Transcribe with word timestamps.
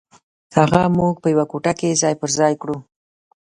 هغه 0.57 0.81
موږ 0.97 1.13
په 1.21 1.27
یوه 1.33 1.45
کوټه 1.51 1.73
کې 1.79 1.99
ځای 2.01 2.13
پر 2.21 2.29
ځای 2.39 2.53
کړو. 2.61 2.77